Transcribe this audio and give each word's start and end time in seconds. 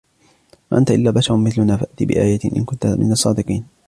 مَا 0.71 0.77
أَنْتَ 0.77 0.91
إِلَّا 0.91 1.11
بَشَرٌ 1.11 1.37
مِثْلُنَا 1.37 1.77
فَأْتِ 1.77 2.03
بِآيَةٍ 2.03 2.39
إِنْ 2.55 2.63
كُنْتَ 2.65 2.85
مِنَ 2.87 3.11
الصَّادِقِينَ 3.11 3.65